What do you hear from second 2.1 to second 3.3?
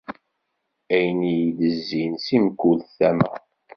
si mkul tama.